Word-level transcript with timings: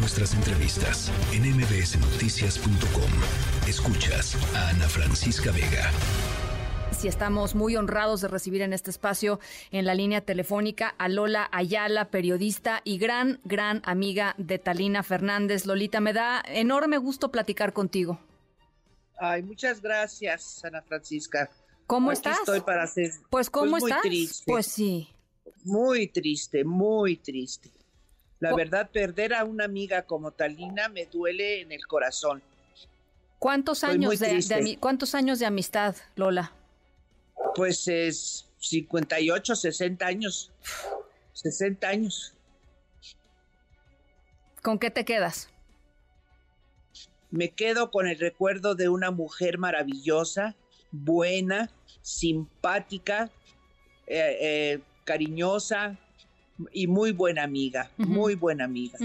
nuestras 0.00 0.32
entrevistas 0.34 1.12
en 1.32 1.42
mbsnoticias.com. 1.42 3.10
Escuchas 3.68 4.34
a 4.56 4.70
Ana 4.70 4.88
Francisca 4.88 5.52
Vega. 5.52 5.90
Si 6.90 7.06
estamos 7.06 7.54
muy 7.54 7.76
honrados 7.76 8.22
de 8.22 8.28
recibir 8.28 8.62
en 8.62 8.72
este 8.72 8.90
espacio 8.90 9.40
en 9.70 9.84
la 9.84 9.94
línea 9.94 10.22
telefónica 10.22 10.94
a 10.98 11.08
Lola 11.08 11.48
Ayala, 11.52 12.10
periodista 12.10 12.80
y 12.84 12.98
gran, 12.98 13.40
gran 13.44 13.82
amiga 13.84 14.34
de 14.38 14.58
Talina 14.58 15.02
Fernández. 15.02 15.66
Lolita, 15.66 16.00
me 16.00 16.14
da 16.14 16.42
enorme 16.46 16.96
gusto 16.96 17.30
platicar 17.30 17.74
contigo. 17.74 18.18
Ay, 19.18 19.42
muchas 19.42 19.82
gracias, 19.82 20.64
Ana 20.64 20.80
Francisca. 20.80 21.50
¿Cómo 21.86 22.10
Aquí 22.10 22.18
estás? 22.18 22.38
Estoy 22.38 22.60
para 22.60 22.84
hacer. 22.84 23.10
Pues, 23.28 23.50
¿cómo 23.50 23.72
pues, 23.72 23.82
muy 23.82 23.90
estás? 23.90 24.02
Triste, 24.02 24.44
Pues 24.46 24.66
sí. 24.66 25.08
Muy 25.62 26.08
triste, 26.08 26.64
muy 26.64 27.16
triste. 27.18 27.79
La 28.40 28.54
verdad, 28.54 28.90
perder 28.90 29.34
a 29.34 29.44
una 29.44 29.66
amiga 29.66 30.02
como 30.02 30.30
Talina 30.30 30.88
me 30.88 31.04
duele 31.04 31.60
en 31.60 31.72
el 31.72 31.86
corazón. 31.86 32.42
¿Cuántos 33.38 33.82
Estoy 33.82 33.96
años 33.96 34.18
de, 34.18 34.78
cuántos 34.80 35.14
años 35.14 35.38
de 35.38 35.46
amistad, 35.46 35.94
Lola? 36.16 36.52
Pues 37.54 37.86
es 37.86 38.46
58, 38.58 39.56
60 39.56 40.06
años. 40.06 40.50
60 41.34 41.86
años. 41.86 42.34
¿Con 44.62 44.78
qué 44.78 44.90
te 44.90 45.04
quedas? 45.04 45.48
Me 47.30 47.50
quedo 47.50 47.90
con 47.90 48.08
el 48.08 48.18
recuerdo 48.18 48.74
de 48.74 48.88
una 48.88 49.10
mujer 49.10 49.58
maravillosa, 49.58 50.56
buena, 50.90 51.70
simpática, 52.02 53.30
eh, 54.06 54.36
eh, 54.40 54.80
cariñosa 55.04 55.98
y 56.72 56.86
muy 56.86 57.12
buena 57.12 57.42
amiga, 57.42 57.90
muy 57.96 58.34
buena 58.34 58.64
amiga. 58.64 58.98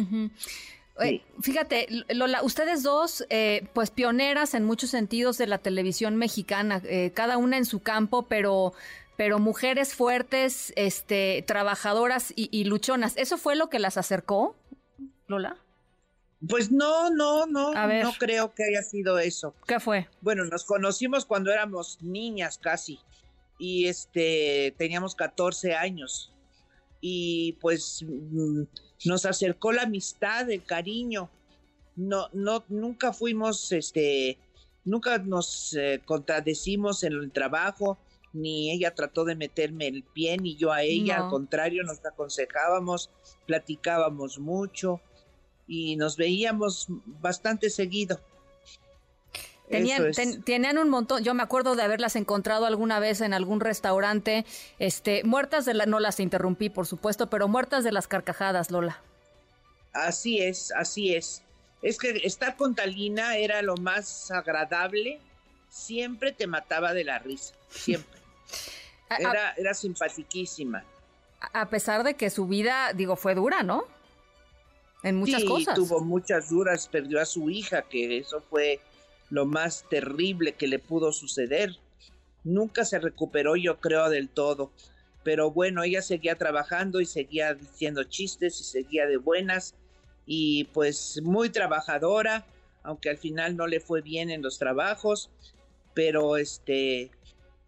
Fíjate, 1.41 1.87
Lola, 2.09 2.41
ustedes 2.41 2.83
dos, 2.83 3.25
eh, 3.29 3.67
pues 3.73 3.91
pioneras 3.91 4.53
en 4.53 4.63
muchos 4.63 4.91
sentidos 4.91 5.37
de 5.37 5.47
la 5.47 5.57
televisión 5.57 6.15
mexicana, 6.15 6.81
eh, 6.85 7.11
cada 7.13 7.37
una 7.37 7.57
en 7.57 7.65
su 7.65 7.81
campo, 7.81 8.23
pero, 8.23 8.73
pero 9.17 9.39
mujeres 9.39 9.93
fuertes, 9.93 10.71
este, 10.77 11.43
trabajadoras 11.45 12.31
y, 12.35 12.47
y 12.49 12.63
luchonas. 12.63 13.17
¿Eso 13.17 13.37
fue 13.37 13.57
lo 13.57 13.69
que 13.69 13.79
las 13.79 13.97
acercó, 13.97 14.55
Lola? 15.27 15.57
Pues 16.47 16.71
no, 16.71 17.09
no, 17.09 17.45
no, 17.45 17.73
A 17.73 17.87
ver. 17.87 18.03
no 18.03 18.13
creo 18.13 18.53
que 18.53 18.63
haya 18.63 18.81
sido 18.81 19.19
eso. 19.19 19.53
¿Qué 19.67 19.79
fue? 19.79 20.07
Bueno, 20.21 20.45
nos 20.45 20.63
conocimos 20.63 21.25
cuando 21.25 21.51
éramos 21.51 21.97
niñas 22.01 22.57
casi 22.57 22.99
y 23.57 23.87
este 23.87 24.75
teníamos 24.77 25.15
14 25.15 25.75
años 25.75 26.34
y 27.07 27.53
pues 27.61 28.03
mm, 28.03 28.63
nos 29.05 29.27
acercó 29.27 29.71
la 29.71 29.83
amistad, 29.83 30.49
el 30.49 30.63
cariño. 30.63 31.29
No, 31.95 32.29
no, 32.33 32.63
nunca 32.67 33.13
fuimos, 33.13 33.71
este, 33.71 34.39
nunca 34.85 35.19
nos 35.19 35.75
eh, 35.75 36.01
contradecimos 36.03 37.03
en 37.03 37.13
el 37.13 37.31
trabajo, 37.31 37.99
ni 38.33 38.71
ella 38.71 38.95
trató 38.95 39.23
de 39.23 39.35
meterme 39.35 39.85
el 39.85 40.01
pie, 40.01 40.35
ni 40.37 40.55
yo 40.55 40.71
a 40.71 40.81
ella, 40.81 41.19
No. 41.19 41.25
al 41.25 41.29
contrario, 41.29 41.83
nos 41.83 42.03
aconsejábamos, 42.03 43.11
platicábamos 43.45 44.39
mucho 44.39 44.99
y 45.67 45.97
nos 45.97 46.17
veíamos 46.17 46.87
bastante 47.21 47.69
seguido. 47.69 48.19
Tenían, 49.69 50.01
Eso 50.01 50.09
es. 50.09 50.15
ten- 50.17 50.43
tenían 50.43 50.77
un 50.77 50.89
montón, 50.89 51.23
yo 51.23 51.33
me 51.33 51.41
acuerdo 51.41 51.75
de 51.75 51.81
haberlas 51.83 52.15
encontrado 52.15 52.65
alguna 52.67 52.99
vez 52.99 53.21
en 53.21 53.33
algún 53.33 53.59
restaurante, 53.59 54.45
este, 54.77 55.23
muertas 55.23 55.65
de 55.65 55.73
la, 55.73 55.85
no 55.87 55.99
las 55.99 56.19
interrumpí, 56.19 56.69
por 56.69 56.85
supuesto, 56.85 57.29
pero 57.31 57.47
muertas 57.47 57.83
de 57.83 57.91
las 57.91 58.07
carcajadas, 58.07 58.69
Lola. 58.69 59.01
Así 59.93 60.39
es, 60.41 60.71
así 60.71 61.15
es. 61.15 61.41
Es 61.81 61.97
que 61.97 62.11
estar 62.23 62.55
con 62.57 62.75
Talina 62.75 63.37
era 63.37 63.61
lo 63.61 63.75
más 63.77 64.29
agradable. 64.31 65.19
Siempre 65.69 66.31
te 66.31 66.47
mataba 66.47 66.93
de 66.93 67.03
la 67.03 67.19
risa, 67.19 67.53
siempre. 67.69 68.19
Era, 69.19 69.53
era 69.55 69.73
simpatiquísima. 69.75 70.83
A 71.53 71.69
pesar 71.69 72.03
de 72.03 72.15
que 72.15 72.31
su 72.31 72.47
vida, 72.47 72.91
digo, 72.93 73.15
fue 73.15 73.35
dura, 73.35 73.61
¿no? 73.61 73.83
En 75.03 75.17
muchas 75.17 75.41
sí, 75.41 75.47
cosas. 75.47 75.75
tuvo 75.75 76.01
muchas 76.01 76.49
duras, 76.49 76.87
perdió 76.87 77.21
a 77.21 77.25
su 77.25 77.51
hija, 77.51 77.83
que 77.83 78.17
eso 78.17 78.41
fue 78.49 78.79
lo 79.29 79.45
más 79.45 79.85
terrible 79.89 80.53
que 80.53 80.67
le 80.67 80.79
pudo 80.79 81.11
suceder. 81.11 81.77
Nunca 82.43 82.85
se 82.85 82.99
recuperó, 82.99 83.55
yo 83.55 83.79
creo, 83.79 84.09
del 84.09 84.29
todo. 84.29 84.71
Pero 85.23 85.51
bueno, 85.51 85.83
ella 85.83 86.01
seguía 86.01 86.35
trabajando 86.35 87.01
y 87.01 87.05
seguía 87.05 87.53
diciendo 87.55 88.03
chistes 88.03 88.59
y 88.61 88.63
seguía 88.63 89.07
de 89.07 89.17
buenas 89.17 89.73
y 90.27 90.65
pues 90.65 91.21
muy 91.23 91.49
trabajadora, 91.49 92.45
aunque 92.83 93.09
al 93.09 93.17
final 93.17 93.55
no 93.55 93.67
le 93.67 93.79
fue 93.79 94.01
bien 94.01 94.29
en 94.29 94.41
los 94.41 94.59
trabajos, 94.59 95.29
pero 95.93 96.37
este 96.37 97.09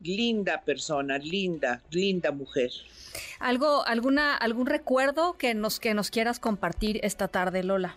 linda 0.01 0.61
persona, 0.61 1.17
linda, 1.17 1.81
linda 1.89 2.31
mujer. 2.31 2.71
Algo, 3.39 3.85
alguna, 3.85 4.35
algún 4.35 4.67
recuerdo 4.67 5.37
que 5.37 5.55
nos, 5.55 5.79
que 5.79 5.93
nos 5.93 6.11
quieras 6.11 6.39
compartir 6.39 6.99
esta 7.03 7.27
tarde, 7.27 7.63
Lola. 7.63 7.95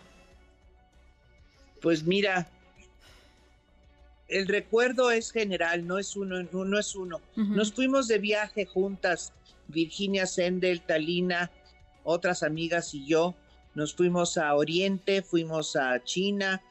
Pues 1.81 2.03
mira, 2.03 2.49
el 4.31 4.47
recuerdo 4.47 5.11
es 5.11 5.31
general, 5.31 5.85
no 5.85 5.97
es 5.99 6.15
uno, 6.15 6.41
no, 6.43 6.79
es 6.79 6.95
uno. 6.95 7.21
Nos 7.35 7.73
fuimos 7.73 8.07
de 8.07 8.17
viaje 8.19 8.65
juntas, 8.65 9.33
Virginia 9.67 10.25
Sendel, 10.25 10.81
Talina, 10.81 11.51
otras 12.03 12.41
amigas 12.43 12.93
y 12.93 13.05
yo. 13.05 13.35
Nos 13.75 13.93
fuimos 13.95 14.37
a 14.37 14.55
Oriente, 14.55 15.21
fuimos 15.21 15.75
a 15.75 16.03
China, 16.03 16.61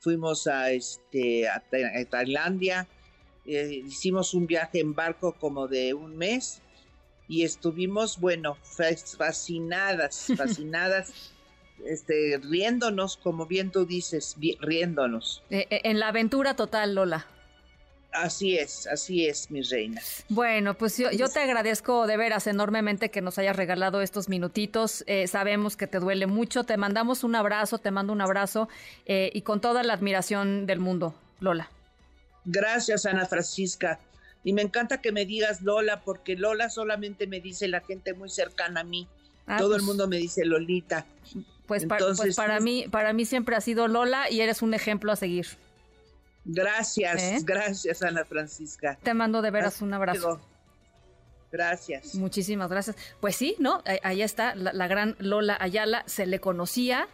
fuimos 0.00 0.46
a 0.46 0.70
este 0.70 1.48
a, 1.48 1.56
a 1.56 2.04
Tailandia. 2.08 2.86
eh, 3.44 3.82
hicimos 3.86 4.34
un 4.34 4.46
viaje 4.46 4.80
en 4.80 4.94
barco 4.94 5.32
como 5.38 5.68
de 5.68 5.94
un 5.94 6.16
mes 6.16 6.62
y 7.28 7.42
estuvimos, 7.44 8.18
bueno, 8.20 8.56
fas- 8.62 9.16
fascinadas, 9.16 10.26
fascinadas, 10.36 11.34
este, 11.84 12.38
riéndonos, 12.42 13.16
como 13.16 13.46
bien 13.46 13.70
tú 13.70 13.84
dices, 13.86 14.36
riéndonos. 14.60 15.42
Eh, 15.50 15.66
eh, 15.70 15.80
en 15.84 16.00
la 16.00 16.08
aventura 16.08 16.54
total, 16.56 16.94
Lola. 16.94 17.26
Así 18.12 18.56
es, 18.56 18.86
así 18.86 19.26
es, 19.26 19.50
mi 19.50 19.60
reina. 19.60 20.00
Bueno, 20.30 20.72
pues 20.72 20.96
yo, 20.96 21.10
yo 21.10 21.28
te 21.28 21.40
agradezco 21.40 22.06
de 22.06 22.16
veras 22.16 22.46
enormemente 22.46 23.10
que 23.10 23.20
nos 23.20 23.36
hayas 23.38 23.56
regalado 23.56 24.00
estos 24.00 24.30
minutitos. 24.30 25.04
Eh, 25.06 25.26
sabemos 25.26 25.76
que 25.76 25.86
te 25.86 25.98
duele 25.98 26.26
mucho. 26.26 26.64
Te 26.64 26.78
mandamos 26.78 27.24
un 27.24 27.34
abrazo, 27.34 27.76
te 27.76 27.90
mando 27.90 28.14
un 28.14 28.22
abrazo 28.22 28.70
eh, 29.04 29.30
y 29.34 29.42
con 29.42 29.60
toda 29.60 29.82
la 29.82 29.92
admiración 29.92 30.64
del 30.66 30.80
mundo, 30.80 31.14
Lola. 31.40 31.68
Gracias, 32.46 33.04
Ana 33.04 33.26
Francisca. 33.26 34.00
Y 34.44 34.54
me 34.54 34.62
encanta 34.62 35.02
que 35.02 35.12
me 35.12 35.26
digas 35.26 35.60
Lola, 35.60 36.00
porque 36.00 36.36
Lola 36.36 36.70
solamente 36.70 37.26
me 37.26 37.40
dice 37.40 37.68
la 37.68 37.80
gente 37.82 38.14
muy 38.14 38.30
cercana 38.30 38.80
a 38.80 38.84
mí. 38.84 39.06
Ah, 39.46 39.58
Todo 39.58 39.70
pues- 39.70 39.80
el 39.80 39.86
mundo 39.86 40.08
me 40.08 40.16
dice 40.16 40.44
Lolita. 40.46 41.04
Pues, 41.66 41.84
pues 41.86 42.00
Entonces, 42.00 42.36
para 42.36 42.60
mí, 42.60 42.86
para 42.90 43.12
mí 43.12 43.24
siempre 43.24 43.56
ha 43.56 43.60
sido 43.60 43.88
Lola 43.88 44.30
y 44.30 44.40
eres 44.40 44.62
un 44.62 44.72
ejemplo 44.74 45.10
a 45.12 45.16
seguir. 45.16 45.46
Gracias, 46.44 47.20
¿Eh? 47.22 47.38
gracias, 47.42 48.02
Ana 48.02 48.24
Francisca. 48.24 48.96
Te 49.02 49.14
mando 49.14 49.42
de 49.42 49.50
veras 49.50 49.82
un 49.82 49.92
abrazo. 49.92 50.40
Gracias. 51.50 52.14
Muchísimas 52.14 52.68
gracias. 52.70 52.96
Pues 53.20 53.36
sí, 53.36 53.56
¿no? 53.58 53.82
Ahí- 53.84 53.98
Ahí 54.02 54.22
está, 54.22 54.54
la, 54.54 54.72
la 54.72 54.86
gran 54.88 55.16
Lola 55.18 55.56
Ayala. 55.60 56.02
Se 56.06 56.26
le 56.26 56.40
conocía, 56.40 57.08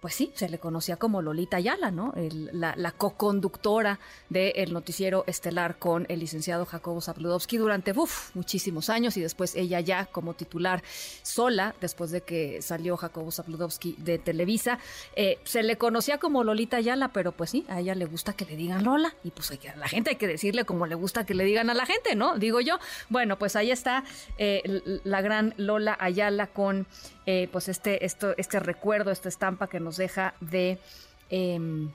pues 0.00 0.14
sí, 0.14 0.32
se 0.34 0.48
le 0.48 0.58
conocía 0.58 0.96
como 0.96 1.22
Lolita 1.22 1.58
Ayala, 1.58 1.90
¿no? 1.90 2.14
La, 2.52 2.92
co-conductora 2.92 4.00
del 4.28 4.72
noticiero 4.72 5.24
estelar 5.26 5.78
con 5.78 6.06
el 6.08 6.20
licenciado 6.20 6.66
Jacobo 6.66 7.00
Zabludowski 7.00 7.56
durante 7.56 7.92
uf, 7.92 8.34
muchísimos 8.34 8.90
años 8.90 9.16
y 9.16 9.20
después 9.20 9.54
ella 9.54 9.80
ya 9.80 10.06
como 10.06 10.34
titular 10.34 10.82
sola, 11.22 11.74
después 11.80 12.10
de 12.10 12.22
que 12.22 12.62
salió 12.62 12.96
Jacobo 12.96 13.30
Zabludowski 13.30 13.96
de 13.98 14.18
Televisa. 14.18 14.78
Eh, 15.16 15.38
se 15.44 15.62
le 15.62 15.76
conocía 15.76 16.18
como 16.18 16.44
Lolita 16.44 16.78
Ayala, 16.78 17.12
pero 17.12 17.32
pues 17.32 17.50
sí, 17.50 17.66
a 17.68 17.80
ella 17.80 17.94
le 17.94 18.06
gusta 18.06 18.32
que 18.32 18.44
le 18.44 18.56
digan 18.56 18.84
Lola 18.84 19.14
y 19.22 19.30
pues 19.30 19.50
a 19.50 19.76
la 19.76 19.88
gente 19.88 20.10
hay 20.10 20.16
que 20.16 20.26
decirle 20.26 20.64
como 20.64 20.86
le 20.86 20.94
gusta 20.94 21.26
que 21.26 21.34
le 21.34 21.44
digan 21.44 21.70
a 21.70 21.74
la 21.74 21.86
gente, 21.86 22.14
¿no? 22.14 22.38
Digo 22.38 22.60
yo. 22.60 22.78
Bueno, 23.08 23.38
pues 23.38 23.56
ahí 23.56 23.70
está 23.70 24.04
eh, 24.38 24.62
la 25.04 25.20
gran 25.20 25.54
Lola 25.56 25.96
Ayala 26.00 26.46
con 26.46 26.86
eh, 27.32 27.48
pues 27.52 27.68
este, 27.68 28.04
esto, 28.04 28.34
este 28.38 28.58
recuerdo, 28.58 29.12
esta 29.12 29.28
estampa 29.28 29.68
que 29.68 29.78
nos 29.78 29.96
deja 29.96 30.34
de, 30.40 30.78
em, 31.28 31.92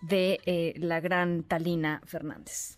de 0.00 0.40
eh, 0.44 0.74
la 0.76 0.98
gran 0.98 1.44
Talina 1.44 2.02
Fernández. 2.04 2.76